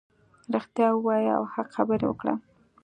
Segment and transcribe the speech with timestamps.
[0.53, 2.33] رښتیا ووایه او حق خبرې وکړه.